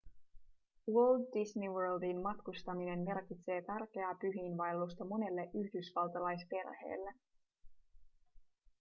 walt 0.93 1.29
disney 1.35 1.69
worldiin 1.69 2.21
matkustaminen 2.21 2.99
merkitsee 2.99 3.61
tärkeää 3.61 4.15
pyhiinvaellusta 4.15 5.05
monelle 5.05 5.49
yhdysvaltalaisperheelle 5.53 7.13